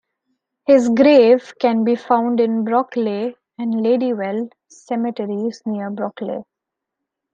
[0.65, 6.43] His grave can be found in Brockley and Ladywell Cemeteries near Brockley.